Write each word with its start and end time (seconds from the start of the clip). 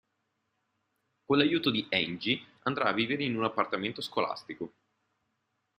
Con 1.27 1.37
l'aiuto 1.37 1.69
di 1.69 1.87
Angie 1.91 2.41
andrà 2.63 2.89
a 2.89 2.91
vivere 2.91 3.23
in 3.23 3.37
un 3.37 3.43
appartamento 3.43 4.01
scolastico. 4.01 4.73